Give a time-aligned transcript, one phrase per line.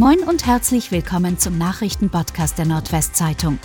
[0.00, 3.58] Moin und herzlich willkommen zum Nachrichtenpodcast der Nordwestzeitung.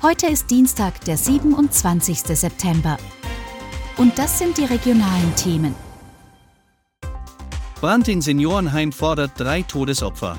[0.00, 2.20] Heute ist Dienstag, der 27.
[2.20, 2.96] September.
[3.96, 5.74] Und das sind die regionalen Themen.
[7.80, 10.38] Brand in Seniorenheim fordert drei Todesopfer.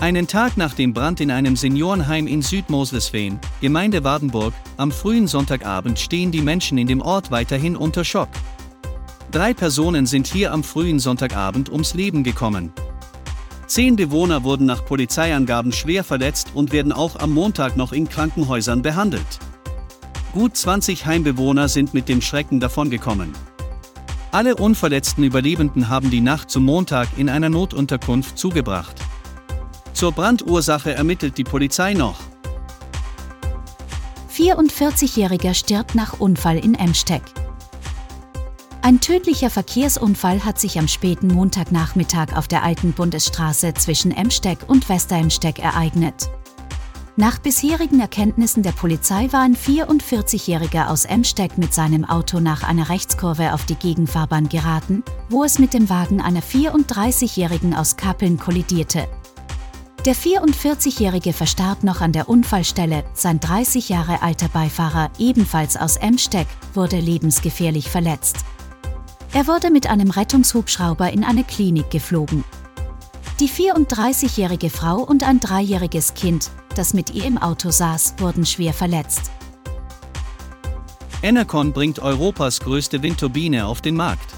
[0.00, 6.00] Einen Tag nach dem Brand in einem Seniorenheim in Südmoslesveen, Gemeinde Wardenburg, am frühen Sonntagabend
[6.00, 8.30] stehen die Menschen in dem Ort weiterhin unter Schock.
[9.30, 12.72] Drei Personen sind hier am frühen Sonntagabend ums Leben gekommen.
[13.66, 18.82] Zehn Bewohner wurden nach Polizeiangaben schwer verletzt und werden auch am Montag noch in Krankenhäusern
[18.82, 19.40] behandelt.
[20.32, 23.32] Gut 20 Heimbewohner sind mit dem Schrecken davongekommen.
[24.30, 28.96] Alle unverletzten Überlebenden haben die Nacht zum Montag in einer Notunterkunft zugebracht.
[29.94, 32.20] Zur Brandursache ermittelt die Polizei noch.
[34.36, 37.22] 44-Jähriger stirbt nach Unfall in Emsteck.
[38.86, 44.88] Ein tödlicher Verkehrsunfall hat sich am späten Montagnachmittag auf der alten Bundesstraße zwischen Emsteck und
[44.88, 46.30] Westeremsteck ereignet.
[47.16, 52.88] Nach bisherigen Erkenntnissen der Polizei war ein 44-Jähriger aus Emsteck mit seinem Auto nach einer
[52.88, 59.08] Rechtskurve auf die Gegenfahrbahn geraten, wo es mit dem Wagen einer 34-Jährigen aus Kappeln kollidierte.
[60.04, 66.46] Der 44-Jährige verstarb noch an der Unfallstelle, sein 30 Jahre alter Beifahrer, ebenfalls aus Emsteck,
[66.72, 68.44] wurde lebensgefährlich verletzt.
[69.32, 72.44] Er wurde mit einem Rettungshubschrauber in eine Klinik geflogen.
[73.40, 78.72] Die 34-jährige Frau und ein dreijähriges Kind, das mit ihr im Auto saß, wurden schwer
[78.72, 79.30] verletzt.
[81.22, 84.34] Enercon bringt Europas größte Windturbine auf den Markt.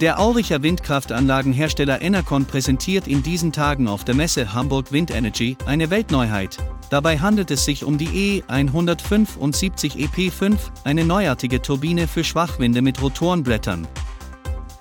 [0.00, 5.90] Der Auricher Windkraftanlagenhersteller Enercon präsentiert in diesen Tagen auf der Messe Hamburg Wind Energy eine
[5.90, 6.56] Weltneuheit.
[6.90, 13.86] Dabei handelt es sich um die E175 EP5, eine neuartige Turbine für Schwachwinde mit Rotorenblättern.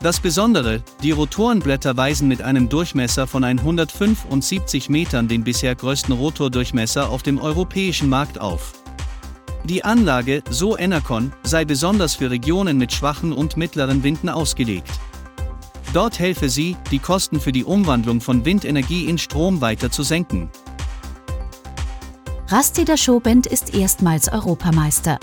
[0.01, 7.09] Das Besondere, die Rotorenblätter weisen mit einem Durchmesser von 175 Metern den bisher größten Rotordurchmesser
[7.09, 8.73] auf dem europäischen Markt auf.
[9.65, 14.89] Die Anlage, so Enercon, sei besonders für Regionen mit schwachen und mittleren Winden ausgelegt.
[15.93, 20.49] Dort helfe sie, die Kosten für die Umwandlung von Windenergie in Strom weiter zu senken.
[22.51, 25.19] Rasti der Showband ist erstmals Europameister.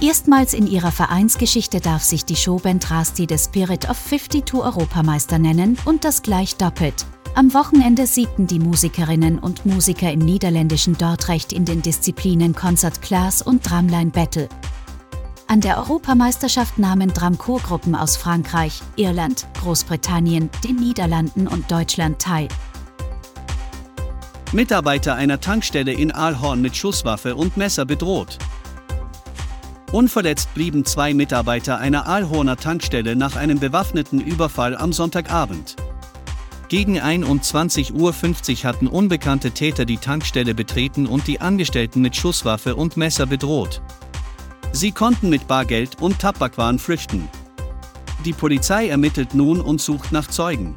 [0.00, 5.78] Erstmals in ihrer Vereinsgeschichte darf sich die Showband Rasti the Spirit of 52 Europameister nennen
[5.84, 7.06] und das gleich doppelt.
[7.36, 13.42] Am Wochenende siegten die Musikerinnen und Musiker im niederländischen Dordrecht in den Disziplinen Concert Class
[13.42, 14.48] und Drumline Battle.
[15.46, 22.48] An der Europameisterschaft nahmen Dramchorgruppen aus Frankreich, Irland, Großbritannien, den Niederlanden und Deutschland teil.
[24.52, 28.38] Mitarbeiter einer Tankstelle in Aalhorn mit Schusswaffe und Messer bedroht.
[29.90, 35.76] Unverletzt blieben zwei Mitarbeiter einer Aalhorner Tankstelle nach einem bewaffneten Überfall am Sonntagabend.
[36.68, 42.96] Gegen 21.50 Uhr hatten unbekannte Täter die Tankstelle betreten und die Angestellten mit Schusswaffe und
[42.96, 43.82] Messer bedroht.
[44.72, 47.28] Sie konnten mit Bargeld und Tabakwaren flüchten.
[48.24, 50.76] Die Polizei ermittelt nun und sucht nach Zeugen.